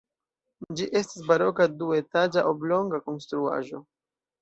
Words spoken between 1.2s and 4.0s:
baroka duetaĝa oblonga konstruaĵo.